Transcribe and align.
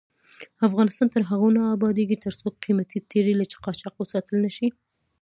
افغانستان 0.67 1.07
تر 1.15 1.21
هغو 1.29 1.47
نه 1.57 1.61
ابادیږي، 1.75 2.15
ترڅو 2.25 2.47
قیمتي 2.63 2.99
تیږې 3.09 3.33
له 3.39 3.45
قاچاق 3.65 3.93
وساتل 3.97 4.35
نشي. 4.45 4.67